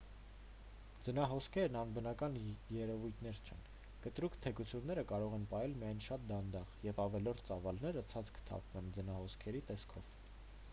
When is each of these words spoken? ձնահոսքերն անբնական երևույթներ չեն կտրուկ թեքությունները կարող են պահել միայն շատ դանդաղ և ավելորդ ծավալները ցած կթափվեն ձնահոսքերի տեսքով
ձնահոսքերն 1.07 1.75
անբնական 1.81 2.37
երևույթներ 2.77 3.41
չեն 3.49 3.61
կտրուկ 4.07 4.39
թեքությունները 4.47 5.05
կարող 5.13 5.37
են 5.39 5.47
պահել 5.53 5.77
միայն 5.83 6.03
շատ 6.07 6.27
դանդաղ 6.33 6.75
և 6.89 7.05
ավելորդ 7.07 7.47
ծավալները 7.53 8.07
ցած 8.15 8.35
կթափվեն 8.41 8.93
ձնահոսքերի 8.99 9.65
տեսքով 9.73 10.15